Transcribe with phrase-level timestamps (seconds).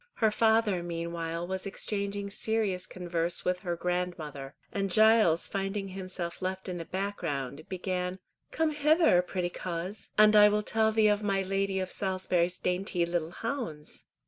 [0.15, 6.67] Her father meanwhile was exchanging serious converse with her grandmother, and Giles finding himself left
[6.67, 8.17] in the background, began:
[8.49, 13.05] "Come hither, pretty coz, and I will tell thee of my Lady of Salisbury's dainty
[13.05, 14.05] little hounds."